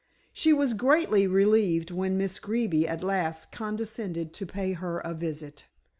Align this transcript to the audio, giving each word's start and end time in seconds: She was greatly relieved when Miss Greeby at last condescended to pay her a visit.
She 0.33 0.51
was 0.51 0.73
greatly 0.73 1.27
relieved 1.27 1.91
when 1.91 2.17
Miss 2.17 2.39
Greeby 2.39 2.87
at 2.87 3.03
last 3.03 3.51
condescended 3.51 4.33
to 4.33 4.47
pay 4.47 4.73
her 4.73 4.97
a 4.97 5.13
visit. 5.13 5.67